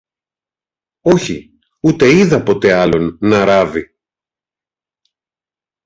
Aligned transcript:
Όχι, 1.05 1.59
ούτε 1.81 2.09
είδα 2.11 2.43
ποτέ 2.43 2.73
άλλον 2.73 3.17
να 3.21 3.45
ράβει. 3.45 3.97